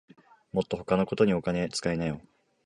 [0.51, 2.21] もっと他のことにお金つかいなよ